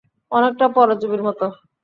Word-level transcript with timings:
অনেকটা 0.31 0.65
পরজীবির 0.75 1.21
মতো। 1.27 1.45